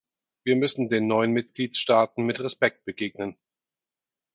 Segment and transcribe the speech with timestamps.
[0.45, 3.37] Wir müssen den neuen Mitgliedstaaten mit Respekt begegnen.